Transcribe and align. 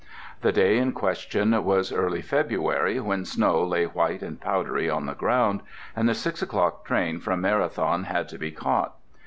The 0.41 0.51
day 0.51 0.79
in 0.79 0.93
question 0.93 1.63
was 1.63 1.93
early 1.93 2.23
February 2.23 2.99
when 2.99 3.23
snow 3.23 3.63
lay 3.63 3.85
white 3.85 4.23
and 4.23 4.41
powdery 4.41 4.89
on 4.89 5.05
the 5.05 5.13
ground, 5.13 5.61
and 5.95 6.09
the 6.09 6.15
6 6.15 6.41
o'clock 6.41 6.85
train 6.85 7.19
from 7.19 7.39
Marathon 7.41 8.05
had 8.05 8.27
to 8.29 8.39
be 8.39 8.49
caught. 8.49 8.95